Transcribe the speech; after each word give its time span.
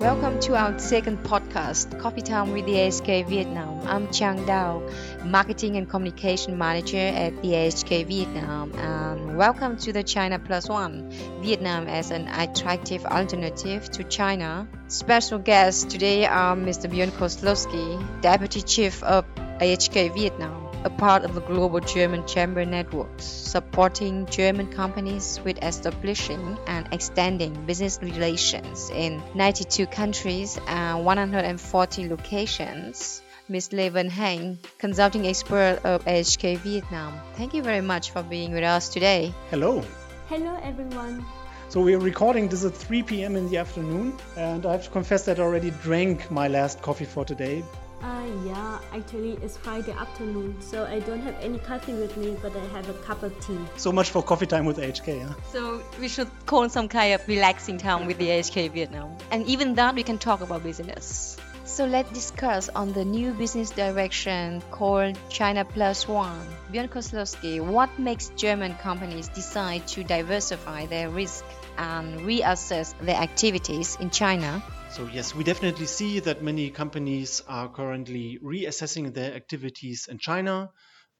Welcome 0.00 0.40
to 0.40 0.56
our 0.56 0.78
second 0.78 1.18
podcast, 1.24 2.00
Coffee 2.00 2.22
Time 2.22 2.52
with 2.52 2.64
the 2.64 2.72
AHK 2.72 3.28
Vietnam. 3.28 3.86
I'm 3.86 4.10
Chang 4.10 4.38
Dao, 4.46 4.80
Marketing 5.26 5.76
and 5.76 5.90
Communication 5.90 6.56
Manager 6.56 6.96
at 6.96 7.42
the 7.42 7.50
AHK 7.50 8.06
Vietnam. 8.06 8.72
And 8.76 9.36
welcome 9.36 9.76
to 9.76 9.92
the 9.92 10.02
China 10.02 10.38
Plus 10.38 10.70
One, 10.70 11.10
Vietnam 11.42 11.86
as 11.86 12.10
an 12.10 12.28
attractive 12.28 13.04
alternative 13.04 13.90
to 13.90 14.02
China. 14.04 14.66
Special 14.88 15.38
guests 15.38 15.84
today 15.84 16.24
are 16.24 16.56
Mr. 16.56 16.90
Björn 16.90 17.10
Koslowski, 17.10 18.22
Deputy 18.22 18.62
Chief 18.62 19.02
of 19.02 19.26
AHK 19.34 20.14
Vietnam 20.14 20.59
a 20.84 20.90
part 20.90 21.24
of 21.24 21.34
the 21.34 21.40
global 21.42 21.80
German 21.80 22.26
chamber 22.26 22.64
networks, 22.64 23.24
supporting 23.24 24.26
German 24.26 24.66
companies 24.72 25.40
with 25.44 25.62
establishing 25.62 26.58
and 26.66 26.88
extending 26.92 27.52
business 27.66 27.98
relations 28.02 28.90
in 28.90 29.22
92 29.34 29.86
countries 29.86 30.58
and 30.66 31.04
140 31.04 32.08
locations. 32.08 33.22
Ms. 33.48 33.70
Lê 33.70 33.90
Văn 33.90 34.08
Hạnh, 34.08 34.58
consulting 34.78 35.26
expert 35.26 35.80
of 35.84 36.04
AHK 36.04 36.56
Vietnam. 36.58 37.20
Thank 37.34 37.52
you 37.52 37.62
very 37.62 37.80
much 37.80 38.12
for 38.12 38.22
being 38.22 38.52
with 38.52 38.62
us 38.62 38.88
today. 38.88 39.34
Hello. 39.50 39.82
Hello, 40.28 40.56
everyone. 40.62 41.26
So 41.68 41.80
we 41.80 41.94
are 41.94 41.98
recording 41.98 42.48
this 42.48 42.64
at 42.64 42.74
3 42.74 43.02
p.m. 43.02 43.36
in 43.36 43.48
the 43.50 43.58
afternoon, 43.58 44.16
and 44.36 44.64
I 44.64 44.72
have 44.72 44.84
to 44.84 44.90
confess 44.90 45.24
that 45.26 45.38
I 45.38 45.42
already 45.42 45.70
drank 45.82 46.30
my 46.30 46.48
last 46.48 46.80
coffee 46.80 47.04
for 47.04 47.24
today 47.24 47.64
uh, 48.02 48.26
yeah, 48.44 48.78
actually 48.92 49.32
it's 49.42 49.56
Friday 49.56 49.92
afternoon, 49.92 50.56
so 50.60 50.84
I 50.84 51.00
don't 51.00 51.20
have 51.20 51.36
any 51.40 51.58
coffee 51.58 51.92
with 51.92 52.16
me, 52.16 52.36
but 52.42 52.54
I 52.56 52.64
have 52.76 52.88
a 52.88 52.94
cup 52.94 53.22
of 53.22 53.38
tea. 53.44 53.58
So 53.76 53.92
much 53.92 54.10
for 54.10 54.22
coffee 54.22 54.46
time 54.46 54.64
with 54.64 54.78
AHK, 54.78 55.26
huh? 55.26 55.34
So 55.52 55.82
we 56.00 56.08
should 56.08 56.28
call 56.46 56.68
some 56.68 56.88
kind 56.88 57.14
of 57.14 57.26
relaxing 57.28 57.78
time 57.78 58.06
with 58.06 58.18
the 58.18 58.28
AHK 58.28 58.72
Vietnam. 58.72 59.16
And 59.30 59.46
even 59.46 59.74
that 59.74 59.94
we 59.94 60.02
can 60.02 60.18
talk 60.18 60.40
about 60.40 60.62
business. 60.62 61.36
So 61.64 61.86
let's 61.86 62.10
discuss 62.10 62.68
on 62.68 62.92
the 62.92 63.04
new 63.04 63.32
business 63.32 63.70
direction 63.70 64.60
called 64.70 65.16
China 65.28 65.64
Plus 65.64 66.08
One. 66.08 66.44
Björn 66.72 66.88
Koslowski, 66.88 67.60
what 67.60 67.96
makes 67.98 68.30
German 68.30 68.74
companies 68.74 69.28
decide 69.28 69.86
to 69.88 70.02
diversify 70.02 70.86
their 70.86 71.08
risk 71.08 71.44
and 71.78 72.20
reassess 72.22 72.98
their 72.98 73.16
activities 73.16 73.96
in 74.00 74.10
China? 74.10 74.62
So 74.90 75.06
yes, 75.14 75.36
we 75.36 75.44
definitely 75.44 75.86
see 75.86 76.18
that 76.18 76.42
many 76.42 76.68
companies 76.70 77.42
are 77.46 77.68
currently 77.68 78.40
reassessing 78.42 79.14
their 79.14 79.32
activities 79.34 80.08
in 80.10 80.18
China 80.18 80.70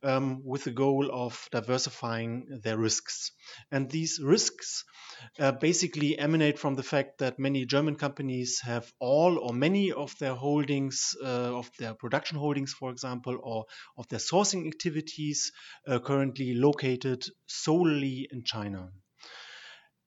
um, 0.02 0.42
with 0.44 0.64
the 0.64 0.72
goal 0.72 1.08
of 1.12 1.48
diversifying 1.52 2.60
their 2.64 2.77
risks. 2.77 3.30
And 3.70 3.88
these 3.88 4.18
risks 4.20 4.82
uh, 5.38 5.52
basically 5.52 6.18
emanate 6.18 6.58
from 6.58 6.74
the 6.74 6.82
fact 6.82 7.18
that 7.18 7.38
many 7.38 7.64
German 7.64 7.94
companies 7.94 8.60
have 8.64 8.92
all 8.98 9.38
or 9.38 9.54
many 9.54 9.92
of 9.92 10.18
their 10.18 10.34
holdings, 10.34 11.14
uh, 11.22 11.56
of 11.56 11.70
their 11.78 11.94
production 11.94 12.38
holdings, 12.38 12.72
for 12.72 12.90
example, 12.90 13.38
or 13.40 13.66
of 13.96 14.08
their 14.08 14.18
sourcing 14.18 14.66
activities 14.66 15.52
uh, 15.86 16.00
currently 16.00 16.55
located 16.55 17.24
solely 17.46 18.28
in 18.32 18.42
China. 18.44 18.90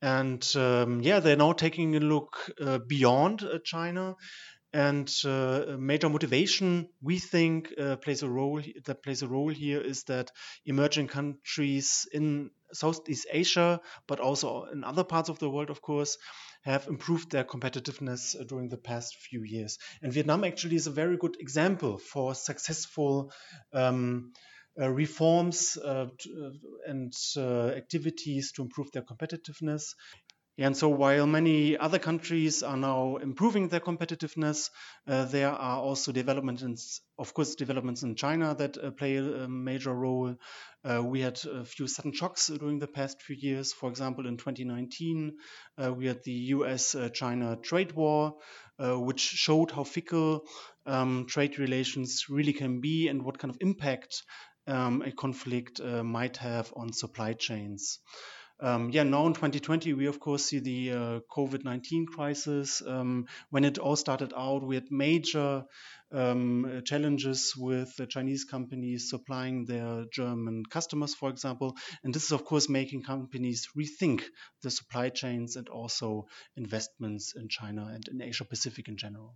And 0.04 0.46
um, 0.58 1.00
yeah, 1.00 1.22
they're 1.22 1.38
now 1.38 1.54
taking 1.54 1.96
a 1.96 2.02
look 2.02 2.52
uh, 2.60 2.80
beyond 2.80 3.42
uh, 3.42 3.60
China. 3.64 4.16
And 4.74 5.10
uh, 5.24 5.78
major 5.80 6.10
motivation 6.10 6.90
we 7.02 7.20
think 7.20 7.72
uh, 7.80 7.96
plays 7.96 8.22
a 8.22 8.28
role 8.30 8.62
that 8.86 9.02
plays 9.02 9.22
a 9.22 9.30
role 9.30 9.48
here 9.48 9.80
is 9.80 10.04
that 10.06 10.32
emerging 10.66 11.08
countries 11.08 12.06
in 12.12 12.50
Southeast 12.74 13.28
Asia, 13.32 13.80
but 14.06 14.20
also 14.20 14.66
in 14.66 14.84
other 14.84 15.06
parts 15.06 15.30
of 15.30 15.40
the 15.40 15.50
world, 15.50 15.70
of 15.70 15.82
course, 15.82 16.18
have 16.64 16.88
improved 16.88 17.32
their 17.32 17.46
competitiveness 17.46 18.38
uh, 18.38 18.44
during 18.44 18.68
the 18.68 18.78
past 18.78 19.16
few 19.16 19.44
years. 19.44 19.78
And 20.02 20.12
Vietnam 20.12 20.44
actually 20.44 20.76
is 20.76 20.88
a 20.88 20.92
very 20.92 21.16
good 21.16 21.38
example 21.40 21.98
for 21.98 22.36
successful. 22.36 23.32
Um, 23.72 24.34
reforms 24.78 25.78
uh, 25.78 26.08
uh, 26.08 26.50
and 26.88 27.14
activities 27.38 28.52
to 28.54 28.62
improve 28.64 28.92
their 28.92 29.04
competitiveness. 29.04 29.94
And 30.56 30.78
so, 30.78 30.88
while 30.90 31.26
many 31.26 31.80
other 31.80 31.98
countries 31.98 32.62
are 32.62 32.78
now 32.78 33.16
improving 33.16 33.70
their 33.70 33.80
competitiveness, 33.80 34.70
uh, 35.08 35.26
there 35.26 35.50
are 35.50 35.80
also 35.80 36.12
developments, 36.12 37.02
of 37.18 37.34
course, 37.34 37.56
developments 37.56 38.04
in 38.04 38.14
China 38.14 38.54
that 38.54 38.78
uh, 38.78 38.92
play 38.92 39.16
a, 39.18 39.48
major 39.48 39.92
role. 39.92 40.36
Uh, 40.84 41.02
we 41.04 41.22
had 41.22 41.40
a 41.46 41.66
few 41.66 41.88
sudden 41.88 42.14
shocks 42.14 42.48
during 42.48 42.78
the 42.78 42.88
past 42.88 43.20
few 43.24 43.36
years. 43.36 43.74
For 43.74 43.90
example, 43.90 44.28
in 44.28 44.38
2019, 44.38 45.38
we 45.96 46.06
had 46.06 46.24
the 46.24 46.32
US 46.32 46.96
China 47.14 47.56
trade 47.56 47.94
war, 47.94 48.36
which 48.78 49.22
showed 49.22 49.72
how 49.72 49.84
fickle 49.84 50.46
um, 50.86 51.26
trade 51.28 51.58
relations 51.58 52.26
really 52.30 52.54
can 52.54 52.80
be 52.80 53.08
and 53.08 53.24
what 53.24 53.40
kind 53.40 53.50
of 53.50 53.58
impact 53.62 54.24
um, 54.68 55.02
a 55.02 55.12
conflict 55.12 55.80
uh, 55.80 56.04
might 56.04 56.38
have 56.38 56.72
on 56.76 56.94
supply 56.94 57.34
chains. 57.34 58.00
Um, 58.60 58.92
yeah, 58.92 59.04
now 59.04 59.28
in 59.28 59.34
2020, 59.34 59.94
we 59.94 60.06
of 60.06 60.20
course 60.20 60.46
see 60.46 60.60
the 60.60 60.92
uh, 60.92 61.20
COVID 61.36 61.66
19 61.66 62.06
crisis. 62.06 62.82
Um, 62.86 63.26
when 63.50 63.66
it 63.66 63.78
all 63.78 63.96
started 63.96 64.32
out, 64.36 64.64
we 64.64 64.76
had 64.76 64.92
major 64.92 65.66
um, 66.14 66.82
challenges 66.86 67.54
with 67.58 67.92
Chinese 68.10 68.46
companies 68.46 69.10
supplying 69.10 69.66
their 69.66 70.06
German 70.12 70.64
customers, 70.70 71.14
for 71.14 71.30
example. 71.30 71.76
And 72.04 72.14
this 72.14 72.26
is, 72.26 72.32
of 72.32 72.46
course, 72.46 72.70
making 72.70 73.04
companies 73.04 73.68
rethink 73.78 74.24
the 74.62 74.72
supply 74.72 75.10
chains 75.10 75.56
and 75.56 75.68
also 75.70 76.28
investments 76.56 77.34
in 77.36 77.50
China 77.50 77.90
and 77.94 78.08
in 78.08 78.22
Asia 78.22 78.46
Pacific 78.46 78.88
in 78.88 78.98
general. 78.98 79.36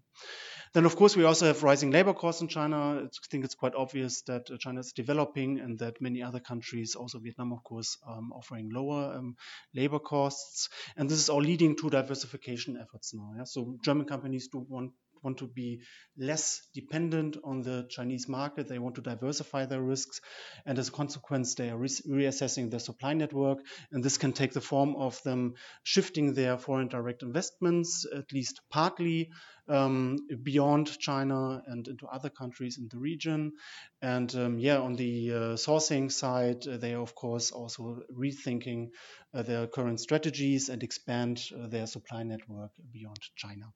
Then, 0.73 0.85
of 0.85 0.95
course, 0.95 1.15
we 1.15 1.23
also 1.23 1.45
have 1.47 1.63
rising 1.63 1.91
labor 1.91 2.13
costs 2.13 2.41
in 2.41 2.47
China. 2.47 3.03
I 3.03 3.07
think 3.31 3.45
it's 3.45 3.55
quite 3.55 3.75
obvious 3.75 4.21
that 4.23 4.47
China 4.59 4.81
is 4.81 4.91
developing 4.93 5.59
and 5.59 5.79
that 5.79 6.01
many 6.01 6.21
other 6.21 6.39
countries, 6.39 6.95
also 6.95 7.19
Vietnam, 7.19 7.53
of 7.53 7.63
course, 7.63 7.97
um, 8.07 8.31
offering 8.33 8.69
lower 8.71 9.15
um, 9.15 9.35
labor 9.73 9.99
costs. 9.99 10.69
And 10.95 11.09
this 11.09 11.19
is 11.19 11.29
all 11.29 11.41
leading 11.41 11.75
to 11.77 11.89
diversification 11.89 12.77
efforts 12.77 13.13
now. 13.13 13.33
Yeah? 13.37 13.43
So 13.45 13.77
German 13.83 14.05
companies 14.05 14.49
do 14.51 14.65
want 14.67 14.91
want 15.23 15.37
to 15.39 15.47
be 15.47 15.81
less 16.17 16.61
dependent 16.73 17.37
on 17.43 17.61
the 17.61 17.87
Chinese 17.89 18.27
market. 18.27 18.67
They 18.67 18.79
want 18.79 18.95
to 18.95 19.01
diversify 19.01 19.65
their 19.65 19.81
risks. 19.81 20.21
And 20.65 20.79
as 20.79 20.89
a 20.89 20.91
consequence, 20.91 21.55
they 21.55 21.69
are 21.69 21.77
re 21.77 21.87
reassessing 21.87 22.69
their 22.69 22.79
supply 22.79 23.13
network. 23.13 23.59
And 23.91 24.03
this 24.03 24.17
can 24.17 24.33
take 24.33 24.53
the 24.53 24.61
form 24.61 24.95
of 24.95 25.21
them 25.23 25.53
shifting 25.83 26.33
their 26.33 26.57
foreign 26.57 26.87
direct 26.87 27.23
investments, 27.23 28.05
at 28.15 28.31
least 28.31 28.61
partly, 28.69 29.29
um, 29.69 30.17
beyond 30.43 30.97
China 30.99 31.61
and 31.67 31.87
into 31.87 32.07
other 32.07 32.29
countries 32.29 32.77
in 32.77 32.87
the 32.89 32.97
region. 32.97 33.53
And 34.01 34.33
um, 34.35 34.59
yeah, 34.59 34.79
on 34.79 34.95
the 34.95 35.31
uh, 35.31 35.37
sourcing 35.55 36.11
side, 36.11 36.67
uh, 36.67 36.77
they 36.77 36.93
are, 36.93 37.01
of 37.01 37.15
course, 37.15 37.51
also 37.51 38.01
rethinking 38.13 38.89
uh, 39.33 39.41
their 39.41 39.67
current 39.67 39.99
strategies 39.99 40.69
and 40.69 40.83
expand 40.83 41.41
uh, 41.53 41.67
their 41.67 41.87
supply 41.87 42.23
network 42.23 42.71
beyond 42.91 43.19
China. 43.35 43.73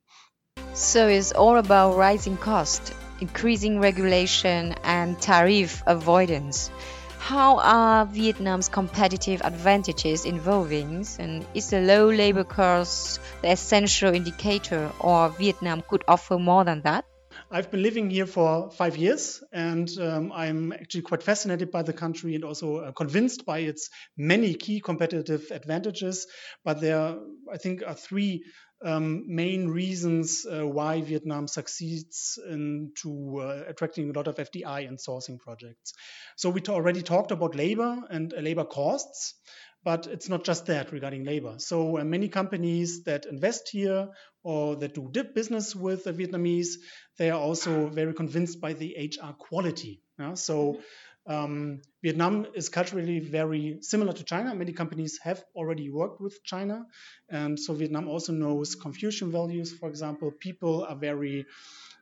So 0.73 1.07
it's 1.09 1.33
all 1.33 1.57
about 1.57 1.97
rising 1.97 2.37
cost, 2.37 2.93
increasing 3.19 3.79
regulation, 3.81 4.73
and 4.83 5.19
tariff 5.21 5.83
avoidance. 5.85 6.71
How 7.19 7.59
are 7.59 8.05
Vietnam's 8.05 8.69
competitive 8.69 9.41
advantages 9.43 10.25
evolving? 10.25 11.05
And 11.19 11.45
is 11.53 11.69
the 11.69 11.81
low 11.81 12.09
labor 12.09 12.45
cost 12.45 13.19
the 13.41 13.51
essential 13.51 14.13
indicator, 14.15 14.91
or 14.99 15.29
Vietnam 15.29 15.83
could 15.87 16.03
offer 16.07 16.39
more 16.39 16.63
than 16.63 16.81
that? 16.81 17.05
I've 17.51 17.69
been 17.69 17.83
living 17.83 18.09
here 18.09 18.25
for 18.25 18.71
five 18.71 18.95
years, 18.95 19.43
and 19.51 19.89
um, 19.99 20.31
I'm 20.31 20.71
actually 20.71 21.01
quite 21.01 21.21
fascinated 21.21 21.69
by 21.69 21.83
the 21.83 21.93
country 21.93 22.35
and 22.35 22.45
also 22.45 22.77
uh, 22.77 22.91
convinced 22.93 23.45
by 23.45 23.59
its 23.59 23.89
many 24.17 24.53
key 24.53 24.79
competitive 24.79 25.51
advantages. 25.51 26.27
But 26.63 26.79
there, 26.79 27.17
I 27.51 27.57
think, 27.57 27.83
are 27.85 27.93
three 27.93 28.45
um, 28.83 29.23
main 29.27 29.67
reasons 29.67 30.45
uh, 30.45 30.65
why 30.65 31.01
Vietnam 31.01 31.47
succeeds 31.47 32.39
into 32.49 33.39
uh, 33.39 33.63
attracting 33.67 34.09
a 34.09 34.13
lot 34.13 34.27
of 34.27 34.35
FDI 34.35 34.87
and 34.87 34.97
sourcing 34.97 35.39
projects. 35.39 35.93
So 36.35 36.49
we 36.49 36.61
already 36.67 37.01
talked 37.01 37.31
about 37.31 37.55
labor 37.55 38.01
and 38.09 38.33
uh, 38.33 38.39
labor 38.39 38.65
costs, 38.65 39.35
but 39.83 40.07
it's 40.07 40.29
not 40.29 40.43
just 40.43 40.67
that 40.67 40.91
regarding 40.91 41.23
labor. 41.23 41.55
So 41.57 41.99
uh, 41.99 42.03
many 42.03 42.27
companies 42.27 43.03
that 43.03 43.25
invest 43.25 43.69
here 43.71 44.09
or 44.43 44.75
that 44.77 44.93
do 44.93 45.11
business 45.33 45.75
with 45.75 46.03
the 46.03 46.13
Vietnamese, 46.13 46.75
they 47.17 47.29
are 47.29 47.39
also 47.39 47.87
very 47.87 48.13
convinced 48.13 48.59
by 48.61 48.73
the 48.73 48.95
HR 48.97 49.33
quality. 49.33 50.01
Yeah? 50.17 50.33
So 50.33 50.79
um, 51.27 51.81
Vietnam 52.03 52.47
is 52.55 52.69
culturally 52.69 53.19
very 53.19 53.77
similar 53.81 54.13
to 54.13 54.23
China. 54.23 54.55
Many 54.55 54.73
companies 54.73 55.19
have 55.23 55.43
already 55.55 55.89
worked 55.89 56.19
with 56.19 56.43
China. 56.43 56.85
And 57.29 57.59
so 57.59 57.73
Vietnam 57.73 58.07
also 58.07 58.33
knows 58.33 58.75
Confucian 58.75 59.31
values, 59.31 59.71
for 59.71 59.87
example. 59.87 60.31
People 60.31 60.83
are 60.83 60.95
very 60.95 61.45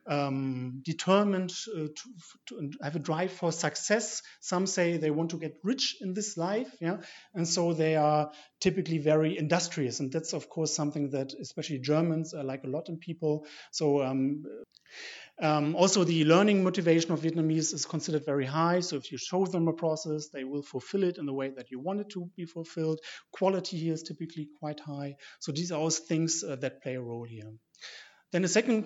um, 0.06 0.80
determined 0.84 1.52
uh, 1.74 1.88
to, 1.88 1.92
to, 2.46 2.70
have 2.82 2.96
a 2.96 2.98
drive 2.98 3.32
for 3.32 3.52
success. 3.52 4.22
Some 4.40 4.66
say 4.66 4.96
they 4.96 5.10
want 5.10 5.30
to 5.30 5.38
get 5.38 5.58
rich 5.62 5.96
in 6.00 6.14
this 6.14 6.36
life, 6.36 6.74
yeah, 6.80 6.98
and 7.34 7.46
so 7.46 7.74
they 7.74 7.96
are 7.96 8.30
typically 8.60 8.98
very 8.98 9.38
industrious, 9.38 10.00
and 10.00 10.10
that's 10.10 10.32
of 10.32 10.48
course 10.48 10.74
something 10.74 11.10
that 11.10 11.34
especially 11.34 11.78
Germans 11.78 12.34
like 12.34 12.64
a 12.64 12.68
lot 12.68 12.88
in 12.88 12.98
people. 12.98 13.46
So. 13.70 14.02
Um, 14.02 14.44
um, 15.42 15.74
also, 15.74 16.04
the 16.04 16.24
learning 16.24 16.62
motivation 16.62 17.12
of 17.12 17.20
Vietnamese 17.20 17.72
is 17.72 17.86
considered 17.86 18.26
very 18.26 18.44
high. 18.44 18.80
So, 18.80 18.96
if 18.96 19.10
you 19.10 19.18
show 19.18 19.46
them 19.46 19.68
a 19.68 19.72
process, 19.72 20.28
they 20.28 20.44
will 20.44 20.62
fulfill 20.62 21.02
it 21.04 21.16
in 21.16 21.26
the 21.26 21.32
way 21.32 21.50
that 21.50 21.70
you 21.70 21.80
want 21.80 22.00
it 22.00 22.10
to 22.10 22.30
be 22.36 22.44
fulfilled. 22.44 23.00
Quality 23.32 23.78
here 23.78 23.94
is 23.94 24.02
typically 24.02 24.48
quite 24.58 24.80
high. 24.80 25.16
So, 25.38 25.52
these 25.52 25.72
are 25.72 25.80
all 25.80 25.90
things 25.90 26.44
uh, 26.44 26.56
that 26.56 26.82
play 26.82 26.96
a 26.96 27.00
role 27.00 27.24
here. 27.24 27.50
Then 28.32 28.42
the 28.42 28.48
second 28.48 28.84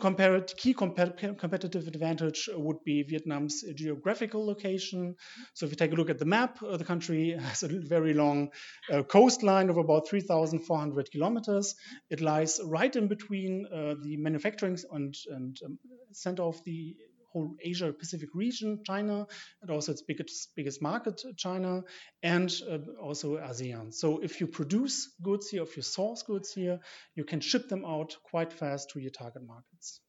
key 0.57 0.73
competitive 0.73 1.87
advantage 1.87 2.49
would 2.55 2.83
be 2.83 3.03
Vietnam's 3.03 3.63
geographical 3.75 4.47
location. 4.47 5.17
So 5.53 5.67
if 5.67 5.73
you 5.73 5.77
take 5.77 5.93
a 5.93 5.97
look 5.97 6.09
at 6.09 6.19
the 6.19 6.25
map, 6.25 6.63
uh, 6.63 6.79
the 6.79 6.85
country 6.85 7.37
has 7.39 7.63
a 7.63 7.69
very 7.69 8.15
long 8.15 8.51
uh, 8.91 9.03
coastline 9.03 9.69
of 9.69 9.77
about 9.77 10.09
3,400 10.09 11.11
kilometers. 11.11 11.75
It 12.09 12.23
lies 12.23 12.59
right 12.65 12.95
in 12.97 13.09
between 13.09 13.67
uh, 13.67 13.95
the 14.03 14.17
manufacturing 14.17 14.79
and, 14.93 15.15
and 15.29 15.59
um, 15.65 15.79
center 16.13 16.43
of 16.43 16.63
the 16.65 16.97
whole 17.35 17.57
Asia 17.63 17.93
Pacific 17.93 18.29
region, 18.35 18.81
China, 18.87 19.27
and 19.61 19.71
also 19.71 19.93
its 19.93 20.03
biggest 20.03 20.55
biggest 20.57 20.81
market, 20.81 21.21
China, 21.37 21.83
and 22.23 22.51
uh, 22.71 22.79
also 23.03 23.37
ASEAN. 23.37 23.93
So 23.93 24.21
if 24.21 24.41
you 24.41 24.47
produce 24.47 25.13
goods 25.21 25.51
here, 25.51 25.65
if 25.65 25.77
you 25.77 25.83
source 25.83 26.23
goods 26.23 26.53
here, 26.53 26.79
you 27.15 27.25
can 27.25 27.41
ship 27.41 27.69
them 27.69 27.85
out 27.85 28.17
quite 28.31 28.53
fast 28.53 28.91
to 28.91 29.01
your 29.01 29.11
target 29.11 29.43
markets. 29.47 30.01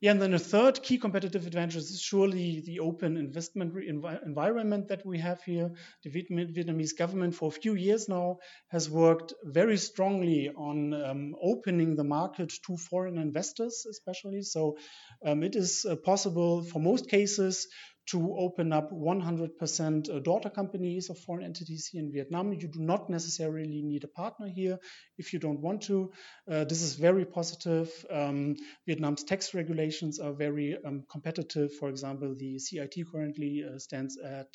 Yeah, 0.00 0.10
and 0.10 0.20
then 0.20 0.34
a 0.34 0.38
third 0.38 0.82
key 0.82 0.98
competitive 0.98 1.46
advantage 1.46 1.76
is 1.76 2.00
surely 2.00 2.60
the 2.60 2.80
open 2.80 3.16
investment 3.16 3.74
env 3.74 4.26
environment 4.26 4.88
that 4.88 5.04
we 5.06 5.18
have 5.18 5.42
here. 5.42 5.70
The 6.04 6.10
Vietnamese 6.10 6.96
government 6.96 7.34
for 7.34 7.48
a 7.48 7.58
few 7.62 7.74
years 7.74 8.06
now 8.08 8.38
has 8.68 8.90
worked 8.90 9.32
very 9.44 9.78
strongly 9.78 10.50
on 10.50 10.92
um, 10.92 11.34
opening 11.42 11.96
the 11.96 12.04
market 12.04 12.52
to 12.66 12.76
foreign 12.76 13.16
investors, 13.18 13.86
especially. 13.90 14.42
So 14.42 14.76
um, 15.24 15.42
it 15.42 15.56
is 15.56 15.86
uh, 15.86 15.96
possible 15.96 16.62
for 16.62 16.78
most 16.78 17.08
cases 17.08 17.66
to 18.06 18.36
open 18.36 18.72
up 18.72 18.90
100% 18.92 20.10
uh, 20.10 20.18
daughter 20.20 20.48
companies 20.48 21.10
of 21.10 21.18
foreign 21.18 21.44
entities 21.44 21.88
here 21.90 22.02
in 22.02 22.12
Vietnam. 22.12 22.52
You 22.52 22.68
do 22.68 22.80
not 22.80 23.10
necessarily 23.10 23.82
need 23.82 24.04
a 24.04 24.08
partner 24.08 24.48
here 24.48 24.78
if 25.18 25.32
you 25.32 25.38
don't 25.38 25.60
want 25.60 25.82
to. 25.82 26.12
Uh, 26.50 26.64
this 26.64 26.82
is 26.82 26.94
very 26.94 27.24
positive. 27.24 27.90
Um, 28.10 28.56
Vietnam's 28.86 29.24
tax 29.24 29.54
regulations 29.54 30.20
are 30.20 30.32
very 30.32 30.76
um, 30.84 31.04
competitive. 31.10 31.72
For 31.74 31.88
example, 31.88 32.34
the 32.38 32.58
CIT 32.58 32.94
currently 33.12 33.64
uh, 33.64 33.78
stands 33.78 34.16
at 34.18 34.52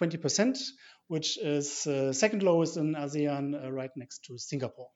20%, 0.00 0.58
which 1.08 1.38
is 1.38 1.86
uh, 1.86 2.12
second 2.12 2.42
lowest 2.42 2.76
in 2.76 2.94
ASEAN, 2.94 3.64
uh, 3.64 3.72
right 3.72 3.90
next 3.96 4.24
to 4.26 4.38
Singapore. 4.38 4.88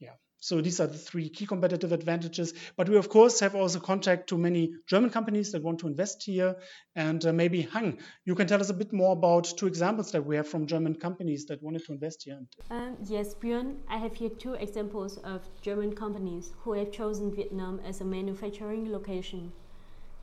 Yeah. 0.00 0.14
So 0.40 0.60
these 0.60 0.80
are 0.80 0.86
the 0.86 0.98
three 0.98 1.28
key 1.28 1.46
competitive 1.46 1.92
advantages. 1.92 2.54
But 2.76 2.88
we, 2.88 2.96
of 2.96 3.08
course, 3.08 3.40
have 3.40 3.54
also 3.54 3.80
contact 3.80 4.28
to 4.28 4.38
many 4.38 4.72
German 4.86 5.10
companies 5.10 5.52
that 5.52 5.62
want 5.62 5.80
to 5.80 5.88
invest 5.88 6.22
here. 6.22 6.56
And 6.94 7.24
uh, 7.24 7.32
maybe 7.32 7.62
Hang, 7.62 7.98
you 8.24 8.34
can 8.34 8.46
tell 8.46 8.60
us 8.60 8.70
a 8.70 8.74
bit 8.74 8.92
more 8.92 9.12
about 9.12 9.52
two 9.56 9.66
examples 9.66 10.12
that 10.12 10.24
we 10.24 10.36
have 10.36 10.48
from 10.48 10.66
German 10.66 10.94
companies 10.94 11.46
that 11.46 11.62
wanted 11.62 11.84
to 11.86 11.92
invest 11.92 12.22
here. 12.24 12.40
Um, 12.70 12.96
yes, 13.04 13.34
Björn, 13.34 13.76
I 13.88 13.98
have 13.98 14.14
here 14.14 14.30
two 14.30 14.54
examples 14.54 15.18
of 15.18 15.42
German 15.60 15.94
companies 15.94 16.52
who 16.60 16.72
have 16.74 16.92
chosen 16.92 17.34
Vietnam 17.34 17.80
as 17.84 18.00
a 18.00 18.04
manufacturing 18.04 18.92
location. 18.92 19.52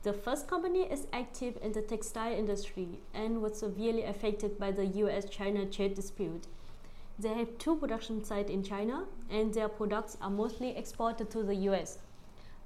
The 0.02 0.12
first 0.12 0.46
company 0.46 0.82
is 0.82 1.08
active 1.12 1.58
in 1.62 1.72
the 1.72 1.82
textile 1.82 2.32
industry 2.32 3.00
and 3.12 3.42
was 3.42 3.58
severely 3.58 4.04
affected 4.04 4.56
by 4.58 4.70
the 4.70 4.86
US 4.86 5.28
China 5.28 5.66
trade 5.66 5.94
dispute. 5.94 6.46
They 7.18 7.32
have 7.34 7.56
two 7.58 7.76
production 7.76 8.22
sites 8.22 8.50
in 8.50 8.62
China 8.62 9.06
and 9.30 9.52
their 9.54 9.68
products 9.68 10.18
are 10.20 10.30
mostly 10.30 10.76
exported 10.76 11.30
to 11.30 11.42
the 11.42 11.54
US. 11.70 11.98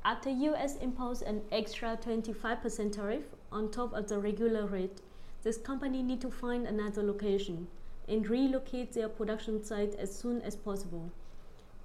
After 0.05 0.31
US 0.31 0.76
imposed 0.76 1.23
an 1.23 1.43
extra 1.52 1.97
25% 1.97 2.93
tariff 2.93 3.25
on 3.52 3.70
top 3.70 3.93
of 3.93 4.08
the 4.08 4.19
regular 4.19 4.67
rate, 4.67 5.02
this 5.43 5.56
company 5.56 6.02
need 6.02 6.20
to 6.23 6.31
find 6.31 6.67
another 6.67 7.02
location 7.02 7.69
and 8.08 8.29
relocate 8.29 8.93
their 8.93 9.08
production 9.08 9.62
site 9.62 9.94
as 9.94 10.14
soon 10.14 10.43
as 10.43 10.56
possible. 10.56 11.11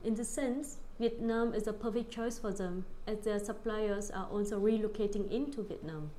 In 0.03 0.15
this 0.15 0.29
sense, 0.29 0.77
Vietnam 0.99 1.53
is 1.53 1.67
a 1.67 1.73
perfect 1.73 2.11
choice 2.11 2.39
for 2.39 2.51
them 2.51 2.85
as 3.05 3.19
their 3.19 3.39
suppliers 3.39 4.09
are 4.09 4.27
also 4.31 4.59
relocating 4.59 5.29
into 5.29 5.61
Vietnam. 5.61 6.09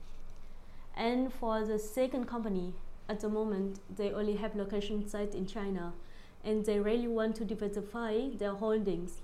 And 0.94 1.32
for 1.32 1.64
the 1.64 1.78
second 1.78 2.26
company, 2.26 2.74
at 3.08 3.20
the 3.20 3.28
moment, 3.28 3.80
they 3.96 4.12
only 4.12 4.36
have 4.36 4.54
location 4.54 5.08
sites 5.08 5.34
in 5.34 5.46
China 5.46 5.92
and 6.46 6.64
they 6.64 6.78
really 6.78 7.08
want 7.08 7.34
to 7.36 7.44
diversify 7.44 8.28
their 8.38 8.54
holdings. 8.54 9.20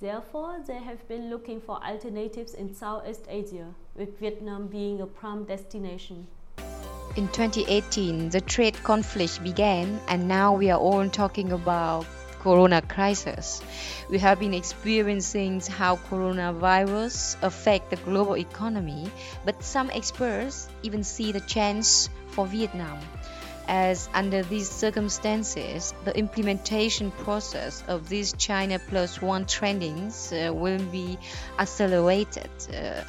Therefore, 0.00 0.56
they 0.66 0.78
have 0.78 1.06
been 1.06 1.30
looking 1.30 1.60
for 1.60 1.76
alternatives 1.84 2.54
in 2.54 2.74
Southeast 2.74 3.26
Asia, 3.28 3.74
with 3.94 4.18
Vietnam 4.18 4.66
being 4.66 5.00
a 5.00 5.06
prime 5.06 5.44
destination. 5.44 6.26
In 7.14 7.28
2018, 7.28 8.30
the 8.30 8.40
trade 8.40 8.82
conflict 8.82 9.44
began, 9.44 10.00
and 10.08 10.26
now 10.26 10.54
we 10.54 10.70
are 10.70 10.80
all 10.80 11.08
talking 11.10 11.52
about 11.52 12.06
corona 12.40 12.80
crisis. 12.80 13.62
We 14.10 14.18
have 14.18 14.40
been 14.40 14.54
experiencing 14.54 15.60
how 15.60 15.96
coronavirus 15.96 17.36
affect 17.42 17.90
the 17.90 17.96
global 17.96 18.36
economy, 18.36 19.10
but 19.44 19.62
some 19.62 19.90
experts 19.90 20.68
even 20.82 21.04
see 21.04 21.32
the 21.32 21.40
chance 21.40 22.08
for 22.28 22.46
Vietnam 22.46 22.98
as 23.68 24.08
under 24.14 24.42
these 24.42 24.70
circumstances, 24.70 25.94
the 26.04 26.16
implementation 26.16 27.10
process 27.10 27.82
of 27.88 28.08
these 28.08 28.32
China 28.34 28.78
Plus 28.78 29.20
One 29.22 29.44
trendings 29.44 30.32
uh, 30.32 30.52
will 30.52 30.82
be 30.90 31.18
accelerated. 31.58 32.50
Uh, 32.72 33.02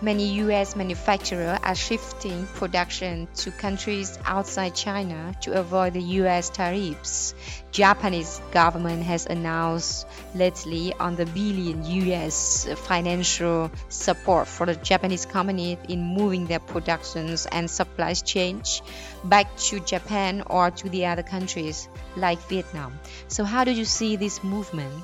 Many 0.00 0.34
US 0.46 0.76
manufacturers 0.76 1.58
are 1.60 1.74
shifting 1.74 2.46
production 2.54 3.26
to 3.38 3.50
countries 3.50 4.16
outside 4.24 4.76
China 4.76 5.34
to 5.40 5.58
avoid 5.58 5.94
the 5.94 6.02
US 6.22 6.50
tariffs. 6.50 7.34
Japanese 7.72 8.40
government 8.52 9.02
has 9.02 9.26
announced 9.26 10.06
lately 10.36 10.94
on 11.00 11.16
the 11.16 11.26
billion 11.26 11.84
US 11.84 12.68
financial 12.86 13.72
support 13.88 14.46
for 14.46 14.66
the 14.66 14.76
Japanese 14.76 15.26
company 15.26 15.76
in 15.88 16.00
moving 16.00 16.46
their 16.46 16.60
productions 16.60 17.46
and 17.50 17.68
supply 17.68 18.14
chains 18.14 18.82
back 19.24 19.56
to 19.56 19.80
Japan 19.80 20.44
or 20.46 20.70
to 20.70 20.88
the 20.88 21.06
other 21.06 21.24
countries 21.24 21.88
like 22.14 22.38
Vietnam. 22.48 23.00
So 23.26 23.42
how 23.42 23.64
do 23.64 23.72
you 23.72 23.84
see 23.84 24.14
this 24.14 24.44
movement? 24.44 24.94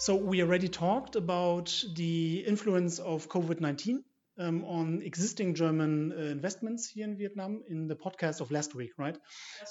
So 0.00 0.16
we 0.16 0.40
already 0.40 0.68
talked 0.68 1.14
about 1.14 1.84
the 1.94 2.42
influence 2.46 2.98
of 3.00 3.28
COVID-19 3.28 3.98
um, 4.38 4.64
on 4.64 5.02
existing 5.04 5.54
German 5.54 6.14
uh, 6.16 6.22
investments 6.22 6.88
here 6.88 7.04
in 7.04 7.18
Vietnam 7.18 7.62
in 7.68 7.86
the 7.86 7.96
podcast 7.96 8.40
of 8.40 8.50
last 8.50 8.74
week, 8.74 8.92
right? 8.96 9.18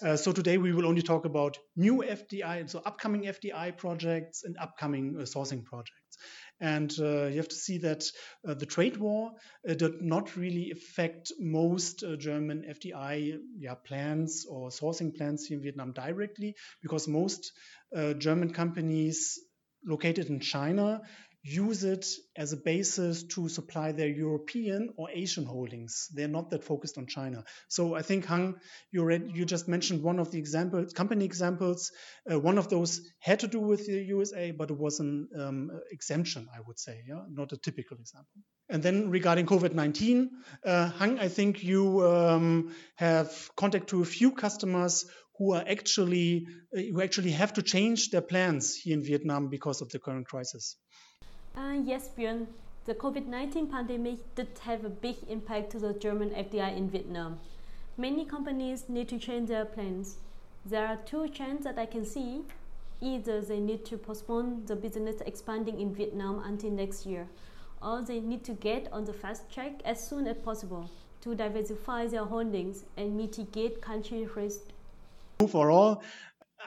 Uh, 0.04 0.18
so 0.18 0.32
today 0.32 0.60
we 0.60 0.72
will 0.72 0.86
only 0.86 1.02
talk 1.02 1.26
about 1.26 1.58
new 1.76 2.04
FDI, 2.08 2.70
so 2.70 2.80
upcoming 2.86 3.24
FDI 3.24 3.76
projects 3.76 4.44
and 4.44 4.56
upcoming 4.60 5.16
uh, 5.18 5.24
sourcing 5.24 5.66
projects. 5.66 6.20
And 6.62 6.94
uh, 7.00 7.26
you 7.26 7.38
have 7.38 7.48
to 7.48 7.56
see 7.56 7.80
that 7.80 8.04
uh, 8.48 8.54
the 8.54 8.68
trade 8.68 8.98
war 8.98 9.32
uh, 9.68 9.74
did 9.74 10.00
not 10.00 10.38
really 10.38 10.70
affect 10.70 11.32
most 11.40 12.04
German 12.20 12.66
FDI 12.70 13.40
yeah, 13.58 13.74
plans 13.74 14.46
or 14.48 14.70
sourcing 14.70 15.18
plans 15.18 15.48
here 15.48 15.58
in 15.58 15.64
Vietnam 15.64 15.92
directly, 15.92 16.56
because 16.84 17.08
most 17.08 17.52
German 18.20 18.54
companies 18.54 19.40
located 19.86 20.28
in 20.30 20.40
China 20.40 21.02
use 21.42 21.86
it 21.86 22.06
as 22.36 22.52
a 22.52 22.58
basis 22.58 23.24
to 23.24 23.48
supply 23.48 23.94
their 23.94 24.10
European 24.10 24.90
or 24.98 25.10
Asian 25.10 25.46
holdings. 25.46 26.10
They're 26.14 26.28
not 26.28 26.50
that 26.50 26.66
focused 26.66 26.98
on 26.98 27.08
China. 27.08 27.46
So 27.70 27.96
I 27.96 28.02
think 28.02 28.26
Hang, 28.26 28.56
you 28.92 29.04
read, 29.04 29.32
you 29.34 29.46
just 29.46 29.68
mentioned 29.68 30.04
one 30.04 30.20
of 30.20 30.32
the 30.32 30.38
examples, 30.38 30.92
company 30.92 31.24
examples. 31.24 31.92
Uh, 32.30 32.40
one 32.40 32.58
of 32.58 32.70
those 32.70 33.02
had 33.20 33.40
to 33.40 33.48
do 33.48 33.60
with 33.60 33.86
the 33.86 34.04
USA, 34.04 34.52
but 34.52 34.70
it 34.70 34.78
was 34.78 35.00
an 35.00 35.30
um, 35.38 35.72
exemption, 35.92 36.48
I 36.54 36.60
would 36.68 36.78
say, 36.78 37.04
yeah, 37.08 37.22
not 37.30 37.54
a 37.54 37.58
typical 37.58 37.98
example. 37.98 38.42
And 38.70 38.84
then 38.84 39.10
regarding 39.10 39.46
COVID-19, 39.46 40.28
uh, 40.66 40.90
Hang, 40.92 41.20
I 41.20 41.30
think 41.30 41.64
you 41.64 42.06
um, 42.06 42.76
have 42.96 43.50
contact 43.56 43.90
to 43.90 44.02
a 44.02 44.06
few 44.06 44.32
customers 44.32 45.06
who 45.40 45.54
are 45.54 45.64
actually 45.68 46.46
uh, 46.78 46.82
who 46.92 47.02
actually 47.02 47.32
have 47.32 47.54
to 47.54 47.64
change 47.64 48.12
their 48.12 48.22
plans 48.22 48.76
here 48.76 48.94
in 48.94 49.04
Vietnam 49.04 49.48
because 49.48 49.82
of 49.82 49.90
the 49.90 49.98
current 49.98 50.28
crisis. 50.28 50.76
Uh, 51.56 51.78
yes, 51.84 52.10
Björn. 52.16 52.46
The 52.86 52.96
COVID-19 52.96 53.70
pandemic 53.72 54.36
did 54.36 54.48
have 54.62 54.84
a 54.84 54.90
big 54.90 55.16
impact 55.30 55.72
to 55.72 55.80
the 55.80 55.94
German 55.94 56.30
FDI 56.32 56.76
in 56.76 56.90
Vietnam. 56.90 57.40
Many 57.98 58.26
companies 58.26 58.86
need 58.90 59.08
to 59.10 59.20
change 59.20 59.50
their 59.50 59.66
plans. 59.66 60.18
There 60.66 60.86
are 60.86 60.98
two 61.06 61.28
trends 61.30 61.64
that 61.66 61.78
I 61.78 61.86
can 61.86 62.06
see. 62.06 62.42
Either 63.02 63.42
they 63.42 63.60
need 63.60 63.86
to 63.86 63.98
postpone 63.98 64.66
the 64.66 64.76
business 64.76 65.22
expanding 65.26 65.80
in 65.80 65.94
Vietnam 65.94 66.42
until 66.46 66.72
next 66.72 67.06
year, 67.06 67.28
or 67.82 68.02
they 68.02 68.20
need 68.20 68.44
to 68.46 68.54
get 68.54 68.92
on 68.92 69.06
the 69.06 69.14
fast 69.14 69.50
track 69.52 69.82
as 69.86 70.06
soon 70.06 70.28
as 70.28 70.38
possible 70.38 70.90
to 71.22 71.36
diversify 71.36 72.08
their 72.08 72.26
holdings 72.26 72.86
and 72.98 73.16
mitigate 73.16 73.82
country 73.82 74.28
risk. 74.36 74.62
Overall, 75.42 76.04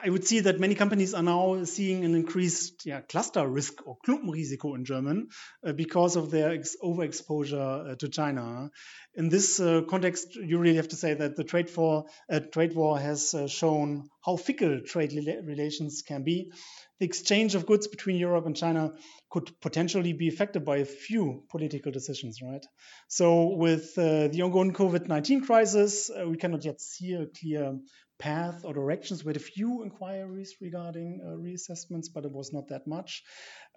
I 0.05 0.09
would 0.09 0.25
see 0.25 0.39
that 0.41 0.59
many 0.59 0.73
companies 0.73 1.13
are 1.13 1.21
now 1.21 1.63
seeing 1.63 2.03
an 2.03 2.15
increased 2.15 2.85
yeah, 2.85 3.01
cluster 3.01 3.47
risk 3.47 3.85
or 3.85 3.97
Klumpenrisiko 4.05 4.75
in 4.75 4.83
German 4.83 5.29
uh, 5.65 5.73
because 5.73 6.15
of 6.15 6.31
their 6.31 6.51
ex- 6.51 6.75
overexposure 6.83 7.91
uh, 7.91 7.95
to 7.95 8.09
China. 8.09 8.71
In 9.13 9.29
this 9.29 9.59
uh, 9.59 9.81
context, 9.87 10.35
you 10.35 10.57
really 10.57 10.77
have 10.77 10.87
to 10.87 10.95
say 10.95 11.13
that 11.13 11.35
the 11.35 11.43
trade 11.43 11.69
war, 11.77 12.05
uh, 12.31 12.39
trade 12.39 12.75
war 12.75 12.99
has 12.99 13.35
uh, 13.35 13.47
shown 13.47 14.09
how 14.25 14.35
fickle 14.35 14.81
trade 14.85 15.13
relations 15.45 16.01
can 16.01 16.23
be. 16.23 16.51
The 16.99 17.05
exchange 17.05 17.53
of 17.53 17.65
goods 17.65 17.87
between 17.87 18.17
Europe 18.17 18.45
and 18.45 18.57
China 18.57 18.93
could 19.29 19.51
potentially 19.61 20.13
be 20.13 20.27
affected 20.27 20.65
by 20.65 20.77
a 20.77 20.85
few 20.85 21.43
political 21.49 21.91
decisions, 21.91 22.39
right? 22.41 22.65
So, 23.07 23.55
with 23.55 23.97
uh, 23.97 24.29
the 24.29 24.41
ongoing 24.41 24.73
COVID 24.73 25.07
19 25.07 25.45
crisis, 25.45 26.09
we 26.27 26.37
cannot 26.37 26.65
yet 26.65 26.81
see 26.81 27.13
a 27.13 27.25
clear 27.27 27.77
path 28.19 28.63
or 28.63 28.73
directions. 28.73 29.23
We 29.23 29.29
had 29.29 29.37
a 29.37 29.39
few 29.39 29.83
inquiries 29.83 30.55
regarding 30.61 31.21
uh, 31.23 31.31
reassessments, 31.31 32.07
but 32.13 32.25
it 32.25 32.31
was 32.31 32.51
not 32.53 32.69
that 32.69 32.87
much. 32.87 33.23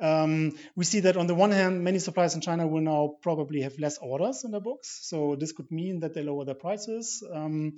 Um, 0.01 0.53
we 0.77 0.85
see 0.85 1.01
that 1.01 1.17
on 1.17 1.27
the 1.27 1.35
one 1.35 1.51
hand, 1.51 1.83
many 1.83 1.99
suppliers 1.99 2.35
in 2.35 2.41
China 2.41 2.67
will 2.67 2.83
now 2.83 3.15
probably 3.23 3.63
have 3.63 3.79
less 3.79 3.99
orders 3.99 4.45
in 4.45 4.51
their 4.51 4.61
books. 4.61 5.01
So 5.03 5.37
this 5.39 5.53
could 5.53 5.71
mean 5.71 6.01
that 6.01 6.15
they 6.15 6.23
lower 6.23 6.45
their 6.45 6.55
prices. 6.55 7.23
Um, 7.33 7.75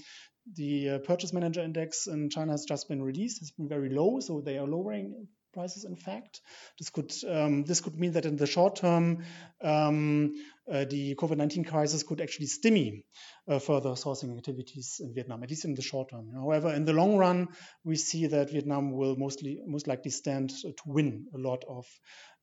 the 0.55 0.91
uh, 0.91 0.99
purchase 0.99 1.33
manager 1.33 1.63
index 1.63 2.07
in 2.07 2.31
China 2.31 2.53
has 2.53 2.65
just 2.65 2.89
been 2.89 3.03
released. 3.03 3.43
It's 3.43 3.53
been 3.53 3.69
very 3.69 3.91
low, 3.91 4.21
so 4.21 4.41
they 4.41 4.59
are 4.59 4.67
lowering 4.67 5.29
prices. 5.53 5.85
In 5.85 5.97
fact, 5.97 6.41
this 6.79 6.91
could 6.91 7.13
um, 7.29 7.65
this 7.65 7.81
could 7.81 7.99
mean 7.99 8.13
that 8.13 8.25
in 8.25 8.37
the 8.37 8.47
short 8.47 8.77
term, 8.77 9.25
um, 9.63 10.35
uh, 10.71 10.85
the 10.85 11.15
COVID-19 11.15 11.67
crisis 11.69 12.03
could 12.03 12.21
actually 12.21 12.47
stimulate 12.47 13.05
uh, 13.49 13.59
further 13.59 13.91
sourcing 13.91 14.37
activities 14.37 15.01
in 15.01 15.15
Vietnam, 15.15 15.43
at 15.43 15.51
least 15.51 15.65
in 15.65 15.75
the 15.75 15.83
short 15.83 16.11
term. 16.11 16.31
However, 16.33 16.73
in 16.73 16.85
the 16.85 16.93
long 16.93 17.17
run, 17.17 17.49
we 17.85 17.97
see 17.97 18.27
that 18.27 18.51
Vietnam 18.51 18.93
will 18.93 19.17
mostly 19.17 19.61
most 19.67 19.87
likely 19.87 20.11
stand 20.11 20.51
to 20.51 20.83
win 20.87 21.27
a 21.35 21.39
lot 21.39 21.65
of 21.69 21.87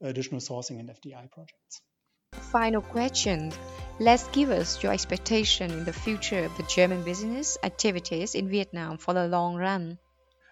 additional 0.01 0.41
sourcing 0.41 0.79
and 0.79 0.89
FDI 0.89 1.31
projects. 1.31 1.81
Final 2.51 2.81
question. 2.81 3.51
Let's 3.99 4.27
give 4.29 4.49
us 4.49 4.83
your 4.83 4.91
expectation 4.91 5.71
in 5.71 5.85
the 5.85 5.93
future 5.93 6.43
of 6.43 6.55
the 6.57 6.63
German 6.63 7.03
business 7.03 7.57
activities 7.63 8.35
in 8.35 8.49
Vietnam 8.49 8.97
for 8.97 9.13
the 9.13 9.27
long 9.27 9.55
run. 9.55 9.97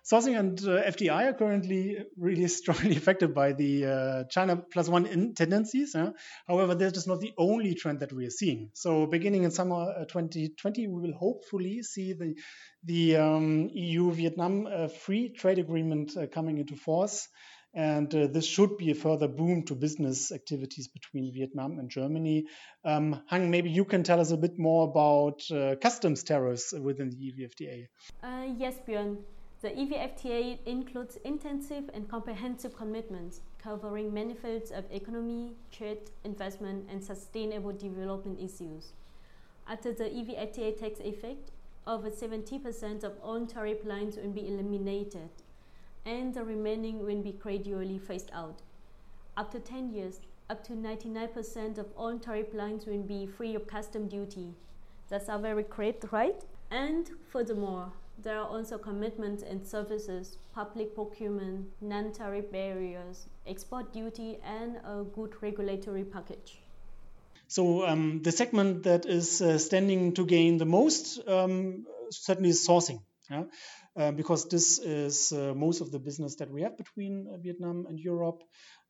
Sourcing 0.03 0.37
and 0.37 0.59
uh, 0.59 0.83
FDI 0.83 1.29
are 1.29 1.33
currently 1.33 1.97
really 2.17 2.47
strongly 2.59 2.97
affected 2.97 3.33
by 3.33 3.53
the 3.53 3.85
uh, 3.85 4.23
China 4.25 4.57
plus 4.57 4.89
one 4.89 5.33
tendencies. 5.33 5.95
However, 6.45 6.75
this 6.75 6.97
is 6.97 7.07
not 7.07 7.21
the 7.21 7.31
only 7.37 7.73
trend 7.73 8.01
that 8.01 8.11
we 8.11 8.25
are 8.25 8.29
seeing. 8.29 8.71
So, 8.73 9.05
beginning 9.05 9.43
in 9.43 9.51
summer 9.51 9.93
uh, 9.97 10.05
2020, 10.05 10.87
we 10.87 11.01
will 11.01 11.17
hopefully 11.17 11.83
see 11.83 12.11
the 12.13 12.35
the 12.83 13.15
um, 13.15 13.69
EU-Vietnam 13.73 14.67
uh, 14.67 14.87
free 14.89 15.29
trade 15.29 15.57
agreement 15.57 16.17
uh, 16.17 16.27
coming 16.27 16.57
into 16.57 16.75
force. 16.75 17.29
And 17.73 18.13
uh, 18.13 18.27
this 18.27 18.45
should 18.45 18.77
be 18.77 18.91
a 18.91 18.95
further 18.95 19.27
boom 19.27 19.63
to 19.63 19.73
business 19.73 20.31
activities 20.31 20.89
between 20.89 21.33
Vietnam 21.33 21.79
and 21.79 21.89
Germany. 21.89 22.45
Um, 22.85 23.23
Hang, 23.27 23.49
maybe 23.49 23.71
you 23.71 23.85
can 23.85 24.03
tell 24.03 24.19
us 24.19 24.31
a 24.31 24.37
bit 24.37 24.59
more 24.59 24.89
about 24.89 25.41
customs 25.81 26.23
tariffs 26.23 26.73
within 26.73 27.09
the 27.09 27.15
EVFTA. 27.15 27.87
yes, 28.59 28.75
Björn. 28.85 29.23
The 29.63 29.69
EVFTA 29.69 30.59
includes 30.65 31.15
intensive 31.23 31.89
and 31.93 32.09
comprehensive 32.09 32.75
commitments 32.75 33.39
covering 33.59 34.13
many 34.13 34.33
fields 34.33 34.71
of 34.71 34.83
economy, 34.91 35.53
trade, 35.71 36.11
investment, 36.25 36.89
and 36.91 37.01
sustainable 37.01 37.71
development 37.71 38.41
issues. 38.41 38.91
After 39.65 39.93
the 39.93 40.09
EVFTA 40.09 40.77
takes 40.77 40.99
effect, 40.99 41.51
over 41.87 42.09
70% 42.09 43.05
of 43.05 43.13
all 43.23 43.45
tariff 43.45 43.85
lines 43.85 44.17
will 44.17 44.31
be 44.31 44.49
eliminated, 44.49 45.29
and 46.05 46.33
the 46.33 46.43
remaining 46.43 46.99
will 46.99 47.21
be 47.21 47.31
gradually 47.31 47.99
phased 47.99 48.31
out. 48.33 48.63
After 49.37 49.59
10 49.59 49.93
years, 49.93 50.19
up 50.49 50.61
to 50.65 50.73
99% 50.73 51.77
of 51.77 51.85
all 51.95 52.19
tariff 52.19 52.53
lines 52.53 52.85
will 52.85 53.03
be 53.03 53.27
free 53.27 53.55
of 53.55 53.65
custom 53.65 54.09
duty. 54.09 54.55
That's 55.07 55.29
a 55.29 55.37
very 55.37 55.63
great, 55.63 56.03
right? 56.11 56.43
And 56.69 57.09
furthermore, 57.31 57.93
there 58.21 58.39
are 58.39 58.47
also 58.47 58.77
commitments 58.77 59.43
in 59.43 59.65
services, 59.65 60.37
public 60.53 60.93
procurement, 60.95 61.67
non-tariff 61.81 62.51
barriers, 62.51 63.27
export 63.47 63.91
duty, 63.93 64.37
and 64.45 64.77
a 64.77 65.03
good 65.03 65.33
regulatory 65.41 66.03
package. 66.03 66.59
So 67.47 67.85
um, 67.85 68.21
the 68.23 68.31
segment 68.31 68.83
that 68.83 69.05
is 69.05 69.41
uh, 69.41 69.57
standing 69.57 70.13
to 70.13 70.25
gain 70.25 70.57
the 70.57 70.65
most 70.65 71.19
um, 71.27 71.85
certainly 72.09 72.49
is 72.49 72.67
sourcing. 72.67 73.01
Yeah? 73.29 73.43
Uh, 73.95 74.11
because 74.11 74.49
this 74.49 74.79
is 74.79 75.31
uh, 75.31 75.53
most 75.55 75.81
of 75.81 75.91
the 75.91 75.99
business 75.99 76.35
that 76.35 76.49
we 76.49 76.63
have 76.63 76.77
between 76.77 77.27
uh, 77.31 77.37
Vietnam 77.37 77.85
and 77.87 77.99
Europe. 77.99 78.41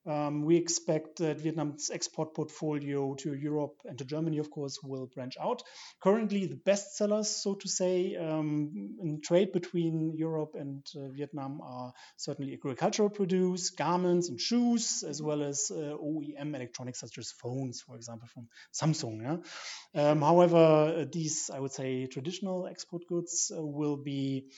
Um, 0.05 0.43
we 0.43 0.57
expect 0.57 1.17
that 1.17 1.39
Vietnam's 1.39 1.89
export 1.89 2.33
portfolio 2.33 3.15
to 3.15 3.33
Europe 3.33 3.81
and 3.85 3.97
to 3.97 4.05
Germany, 4.05 4.39
of 4.39 4.51
course, 4.51 4.79
will 4.83 5.07
branch 5.07 5.37
out. 5.39 5.63
Currently, 6.01 6.47
the 6.47 6.55
best 6.55 6.97
sellers, 6.97 7.29
so 7.29 7.55
to 7.55 7.69
say, 7.69 8.15
um, 8.15 8.97
in 9.01 9.21
trade 9.21 9.53
between 9.53 10.13
Europe 10.15 10.55
and 10.55 10.85
uh, 10.95 11.07
Vietnam 11.09 11.61
are 11.61 11.93
certainly 12.17 12.53
agricultural 12.53 13.09
produce, 13.09 13.69
garments 13.69 14.29
and 14.29 14.39
shoes, 14.39 15.03
as 15.07 15.21
well 15.21 15.41
as 15.41 15.71
uh, 15.71 15.95
OEM 15.95 16.55
electronics 16.55 16.99
such 16.99 17.17
as 17.17 17.31
phones, 17.31 17.81
for 17.81 17.95
example, 17.95 18.27
from 18.27 18.47
Samsung. 18.73 19.21
Yeah? 19.21 20.11
Um, 20.11 20.21
however, 20.21 21.05
these, 21.11 21.49
I 21.53 21.59
would 21.59 21.71
say, 21.71 22.07
traditional 22.07 22.67
export 22.67 23.07
goods 23.07 23.51
uh, 23.55 23.61
will 23.61 23.97
be 23.97 24.49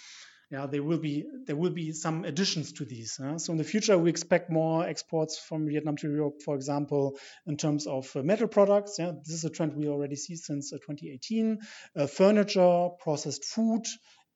yeah, 0.51 0.67
there 0.67 0.83
will 0.83 0.99
be 0.99 1.25
there 1.45 1.55
will 1.55 1.71
be 1.71 1.91
some 1.91 2.23
additions 2.23 2.73
to 2.73 2.85
these. 2.85 3.19
So 3.37 3.51
in 3.51 3.57
the 3.57 3.63
future, 3.63 3.97
we 3.97 4.09
expect 4.09 4.51
more 4.51 4.85
exports 4.87 5.37
from 5.39 5.67
Vietnam 5.67 5.97
to 5.97 6.11
Europe, 6.11 6.41
for 6.43 6.55
example, 6.55 7.17
in 7.47 7.57
terms 7.57 7.87
of 7.87 8.15
uh, 8.15 8.21
metal 8.21 8.47
products. 8.47 8.97
Yeah, 8.99 9.13
this 9.23 9.33
is 9.33 9.45
a 9.45 9.49
trend 9.49 9.75
we 9.75 9.87
already 9.87 10.15
see 10.15 10.35
since 10.35 10.71
uh, 10.71 10.77
2018. 10.77 11.59
Uh, 11.95 12.07
furniture, 12.07 12.89
processed 12.99 13.45
food, 13.45 13.85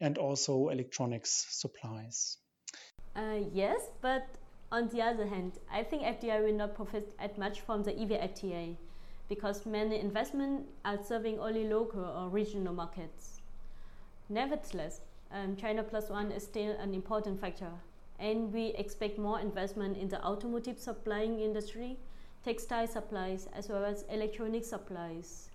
and 0.02 0.18
also 0.18 0.70
electronics 0.70 1.46
supplies. 1.50 2.38
Uh, 3.16 3.40
yes, 3.54 3.82
but 4.02 4.28
on 4.72 4.88
the 4.90 5.02
other 5.02 5.28
hand, 5.28 5.54
I 5.72 5.84
think 5.84 6.04
FDI 6.04 6.44
will 6.44 6.54
not 6.54 6.76
profit 6.76 7.14
as 7.20 7.38
much 7.38 7.62
from 7.62 7.84
the 7.84 7.92
EVFTA 7.92 8.76
because 9.28 9.66
many 9.66 10.00
investments 10.00 10.70
are 10.86 10.98
serving 11.04 11.40
only 11.40 11.68
local 11.68 12.04
or 12.04 12.30
regional 12.30 12.74
markets. 12.74 13.42
Nevertheless, 14.28 15.02
um, 15.32 15.56
China 15.56 15.84
plus 15.84 16.10
one 16.10 16.32
is 16.32 16.44
still 16.44 16.72
an 16.80 16.94
important 16.94 17.40
factor. 17.40 17.72
And 18.20 18.52
we 18.52 18.68
expect 18.78 19.18
more 19.18 19.40
investment 19.40 19.98
in 19.98 20.10
the 20.10 20.24
automotive 20.26 20.80
supplying 20.80 21.40
industry, 21.40 21.98
textile 22.44 22.88
supplies, 22.88 23.48
as 23.54 23.70
well 23.70 23.86
as 23.86 24.06
electronic 24.10 24.66
supplies. 24.66 25.50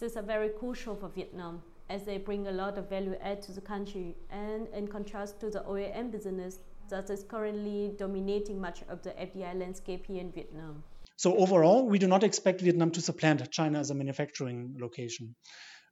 These 0.00 0.16
are 0.16 0.22
very 0.22 0.48
crucial 0.48 0.96
for 0.96 1.08
Vietnam 1.08 1.62
as 1.88 2.04
they 2.04 2.18
bring 2.18 2.46
a 2.46 2.52
lot 2.52 2.78
of 2.78 2.88
value 2.88 3.16
add 3.20 3.42
to 3.42 3.52
the 3.52 3.60
country 3.60 4.16
and 4.30 4.68
in 4.68 4.86
contrast 4.86 5.40
to 5.40 5.50
the 5.50 5.60
OEM 5.60 6.10
business 6.10 6.60
that 6.88 7.10
is 7.10 7.24
currently 7.24 7.92
dominating 7.98 8.60
much 8.60 8.82
of 8.88 9.02
the 9.02 9.10
FDI 9.10 9.58
landscape 9.58 10.06
here 10.06 10.20
in 10.20 10.32
Vietnam. 10.32 10.82
So 11.16 11.36
overall, 11.36 11.86
we 11.86 11.98
do 11.98 12.08
not 12.08 12.24
expect 12.24 12.60
Vietnam 12.62 12.90
to 12.92 13.00
supplant 13.00 13.48
China 13.50 13.78
as 13.78 13.90
a 13.90 13.94
manufacturing 13.94 14.74
location. 14.80 15.34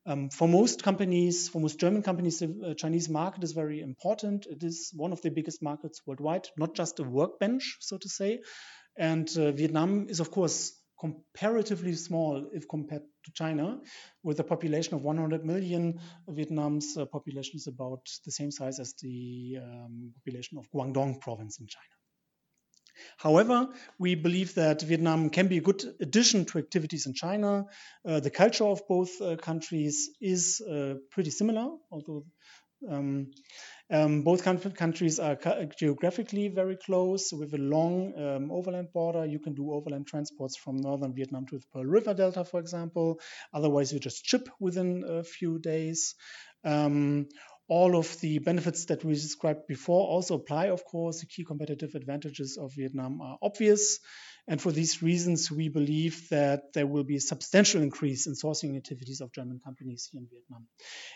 Um, 0.07 0.31
for 0.31 0.49
most 0.49 0.83
companies, 0.83 1.49
for 1.49 1.61
most 1.61 1.79
German 1.79 2.03
companies, 2.03 2.39
the 2.39 2.71
uh, 2.71 2.75
Chinese 2.75 3.09
market 3.09 3.45
is 3.45 3.53
very 3.53 3.81
important. 3.81 4.47
It 4.47 4.63
is 4.63 4.91
one 4.95 5.13
of 5.13 5.21
the 5.21 5.31
biggest 5.31 5.63
markets 5.63 6.01
worldwide, 6.07 6.49
not 6.57 6.75
just 6.75 6.99
a 7.01 7.03
workbench, 7.03 7.77
so 7.81 7.99
to 7.99 8.09
say. 8.09 8.41
And 8.97 9.29
uh, 9.37 9.53
Vietnam 9.53 10.07
is, 10.09 10.21
of 10.21 10.31
course, 10.31 10.73
comparatively 10.99 11.95
small 11.95 12.49
if 12.53 12.69
compared 12.69 13.03
to 13.25 13.33
China, 13.33 13.79
with 14.23 14.41
a 14.41 14.45
population 14.45 14.95
of 14.95 15.03
100 15.03 15.45
million. 15.45 16.01
Vietnam's 16.29 16.97
uh, 16.97 17.05
population 17.05 17.57
is 17.57 17.67
about 17.67 18.01
the 18.25 18.33
same 18.33 18.51
size 18.51 18.81
as 18.81 18.95
the 19.01 19.59
um, 19.63 20.13
population 20.17 20.59
of 20.59 20.67
Guangdong 20.71 21.21
province 21.21 21.61
in 21.61 21.67
China. 21.67 21.98
However, 23.17 23.69
we 23.99 24.15
believe 24.15 24.55
that 24.55 24.83
Vietnam 24.83 25.31
can 25.31 25.49
be 25.49 25.59
a 25.59 25.63
good 25.63 25.83
addition 26.01 26.45
to 26.47 26.59
activities 26.59 27.07
in 27.07 27.15
China. 27.15 27.67
Uh, 28.07 28.21
the 28.21 28.31
culture 28.31 28.65
of 28.65 28.83
both 28.89 29.21
uh, 29.21 29.37
countries 29.37 30.11
is 30.21 30.61
uh, 30.61 30.95
pretty 31.11 31.31
similar, 31.31 31.71
although 31.91 32.25
um, 32.89 33.31
um, 33.91 34.23
both 34.23 34.45
countries 34.45 35.19
are 35.19 35.39
geographically 35.79 36.49
very 36.49 36.77
close 36.77 37.33
with 37.33 37.55
a 37.55 37.59
long 37.59 38.13
um, 38.17 38.53
overland 38.53 38.89
border. 38.93 39.25
You 39.25 39.39
can 39.39 39.55
do 39.55 39.73
overland 39.73 40.07
transports 40.07 40.57
from 40.57 40.77
northern 40.77 41.15
Vietnam 41.15 41.47
to 41.47 41.59
the 41.59 41.65
Pearl 41.73 41.85
River 41.85 42.15
Delta, 42.15 42.45
for 42.45 42.61
example. 42.61 43.21
Otherwise, 43.53 43.93
you 43.93 43.99
just 43.99 44.27
ship 44.27 44.49
within 44.61 45.05
a 45.09 45.25
few 45.25 45.59
days. 45.59 46.15
Um, 46.65 47.29
all 47.69 47.97
of 47.97 48.19
the 48.21 48.39
benefits 48.39 48.87
that 48.87 49.05
we 49.05 49.13
described 49.13 49.67
before 49.67 50.07
also 50.07 50.37
apply, 50.37 50.67
of 50.67 50.85
course. 50.85 51.21
The 51.21 51.27
key 51.27 51.45
competitive 51.45 51.95
advantages 51.95 52.57
of 52.57 52.73
Vietnam 52.75 53.21
are 53.21 53.39
obvious. 53.43 54.01
And 54.49 54.61
for 54.61 54.73
these 54.73 55.03
reasons, 55.03 55.51
we 55.51 55.69
believe 55.69 56.31
that 56.31 56.73
there 56.73 56.87
will 56.87 57.05
be 57.05 57.17
a 57.17 57.21
substantial 57.21 57.83
increase 57.83 58.27
in 58.27 58.33
sourcing 58.33 58.79
activities 58.79 59.21
of 59.21 59.31
German 59.31 59.61
companies 59.63 60.09
here 60.11 60.23
in 60.23 60.29
Vietnam. 60.33 60.67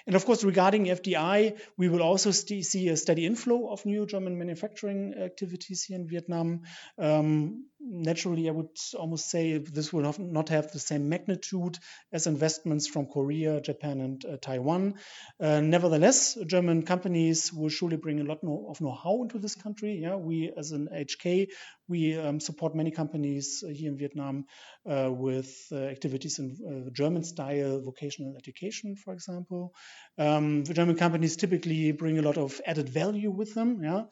And 0.06 0.14
of 0.14 0.26
course, 0.26 0.44
regarding 0.44 0.84
FDI, 0.84 1.58
we 1.78 1.88
will 1.88 2.02
also 2.02 2.30
see 2.30 2.88
a 2.88 2.96
steady 2.98 3.24
inflow 3.24 3.70
of 3.72 3.86
new 3.86 4.04
German 4.04 4.36
manufacturing 4.36 5.14
activities 5.14 5.82
here 5.84 5.96
in 5.96 6.06
Vietnam. 6.06 6.64
Um, 6.98 7.64
naturally, 7.84 8.48
I 8.48 8.52
would 8.52 8.76
almost 8.98 9.30
say 9.30 9.58
this 9.58 9.92
will 9.92 10.14
not 10.18 10.48
have 10.48 10.70
the 10.72 10.78
same 10.78 11.08
magnitude 11.08 11.78
as 12.12 12.26
investments 12.26 12.86
from 12.86 13.06
Korea, 13.06 13.60
Japan, 13.60 14.00
and 14.00 14.24
uh, 14.24 14.36
Taiwan. 14.40 14.94
Uh, 15.40 15.60
nevertheless, 15.60 16.36
German 16.46 16.82
companies 16.82 17.52
will 17.52 17.68
surely 17.68 17.96
bring 17.96 18.20
a 18.20 18.24
lot 18.24 18.38
of 18.42 18.80
know-how 18.80 19.22
into 19.22 19.38
this 19.38 19.54
country. 19.54 20.00
Yeah, 20.02 20.16
we 20.16 20.52
as 20.56 20.72
an 20.72 20.88
HK, 20.92 21.48
we 21.88 22.16
um, 22.16 22.40
support 22.40 22.74
many 22.74 22.90
companies 22.90 23.62
here 23.66 23.90
in 23.90 23.98
Vietnam 23.98 24.46
uh, 24.81 24.81
with 24.84 25.66
uh, 25.72 25.76
activities 25.76 26.38
in 26.38 26.56
uh, 26.66 26.90
German-style 26.90 27.80
vocational 27.82 28.36
education, 28.36 28.96
for 28.96 29.12
example. 29.12 29.72
Um, 30.18 30.64
the 30.64 30.74
German 30.74 30.96
companies 30.96 31.36
typically 31.36 31.92
bring 31.92 32.18
a 32.18 32.22
lot 32.22 32.38
of 32.38 32.60
added 32.66 32.88
value 32.88 33.30
with 33.30 33.54
them. 33.54 33.80
Yeah. 33.82 34.04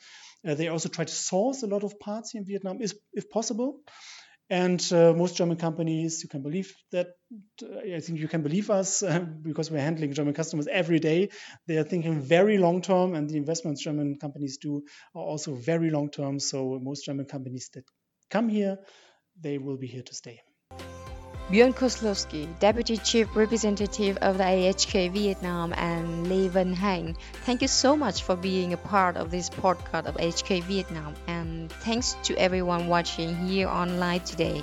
Uh, 0.46 0.54
they 0.54 0.68
also 0.68 0.88
try 0.88 1.04
to 1.04 1.12
source 1.12 1.62
a 1.62 1.66
lot 1.66 1.84
of 1.84 1.98
parts 1.98 2.34
in 2.34 2.44
Vietnam, 2.44 2.78
if, 2.80 2.92
if 3.12 3.28
possible. 3.30 3.80
And 4.48 4.84
uh, 4.92 5.12
most 5.12 5.36
German 5.36 5.58
companies, 5.58 6.24
you 6.24 6.28
can 6.28 6.42
believe 6.42 6.74
that, 6.90 7.06
uh, 7.62 7.94
I 7.94 8.00
think 8.00 8.18
you 8.18 8.26
can 8.26 8.42
believe 8.42 8.68
us 8.68 9.00
uh, 9.00 9.20
because 9.42 9.70
we're 9.70 9.78
handling 9.78 10.12
German 10.12 10.34
customers 10.34 10.66
every 10.66 10.98
day. 10.98 11.30
They 11.68 11.76
are 11.76 11.84
thinking 11.84 12.20
very 12.20 12.58
long 12.58 12.82
term, 12.82 13.14
and 13.14 13.30
the 13.30 13.36
investments 13.36 13.82
German 13.82 14.18
companies 14.18 14.58
do 14.58 14.82
are 15.14 15.22
also 15.22 15.54
very 15.54 15.90
long 15.90 16.10
term. 16.10 16.40
So 16.40 16.80
most 16.82 17.04
German 17.04 17.26
companies 17.26 17.70
that 17.74 17.84
come 18.28 18.48
here, 18.48 18.78
they 19.40 19.58
will 19.58 19.76
be 19.76 19.86
here 19.86 20.02
to 20.02 20.14
stay. 20.14 20.40
Björn 21.50 21.74
Kozlowski, 21.74 22.46
Deputy 22.60 22.96
Chief 22.96 23.26
Representative 23.34 24.16
of 24.18 24.38
the 24.38 24.44
AHK 24.44 25.10
Vietnam, 25.10 25.72
and 25.76 26.28
Lê 26.28 26.48
Văn 26.48 26.76
Hạnh. 26.76 27.16
Thank 27.44 27.62
you 27.62 27.66
so 27.66 27.96
much 27.96 28.22
for 28.22 28.36
being 28.36 28.72
a 28.72 28.76
part 28.76 29.16
of 29.16 29.32
this 29.32 29.50
podcast 29.50 30.06
of 30.06 30.14
AHK 30.14 30.62
Vietnam, 30.62 31.14
and 31.26 31.68
thanks 31.68 32.16
to 32.22 32.36
everyone 32.36 32.86
watching 32.86 33.34
here 33.34 33.66
online 33.66 34.20
today. 34.20 34.62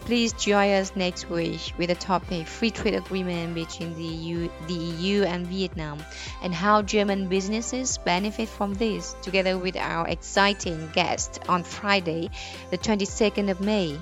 Please 0.00 0.32
join 0.32 0.72
us 0.72 0.96
next 0.96 1.30
week 1.30 1.72
with 1.78 1.90
the 1.90 1.94
topic 1.94 2.48
Free 2.48 2.72
Trade 2.72 2.94
Agreement 2.94 3.54
between 3.54 3.94
the 3.94 4.02
EU, 4.02 4.48
the 4.66 4.74
EU 4.74 5.22
and 5.22 5.46
Vietnam 5.46 6.02
and 6.42 6.52
how 6.52 6.82
German 6.82 7.28
businesses 7.28 7.96
benefit 7.98 8.48
from 8.48 8.74
this, 8.74 9.14
together 9.22 9.56
with 9.56 9.76
our 9.76 10.08
exciting 10.08 10.90
guest 10.92 11.38
on 11.48 11.62
Friday, 11.62 12.28
the 12.70 12.78
22nd 12.78 13.50
of 13.50 13.60
May. 13.60 13.96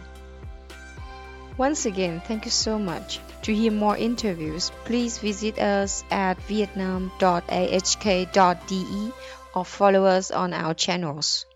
Once 1.58 1.86
again, 1.86 2.20
thank 2.20 2.44
you 2.44 2.50
so 2.50 2.78
much. 2.78 3.20
To 3.42 3.54
hear 3.54 3.72
more 3.72 3.96
interviews, 3.96 4.70
please 4.84 5.18
visit 5.18 5.58
us 5.58 6.04
at 6.10 6.40
vietnam.ahk.de 6.42 9.12
or 9.54 9.64
follow 9.64 10.04
us 10.04 10.30
on 10.30 10.52
our 10.54 10.74
channels. 10.74 11.46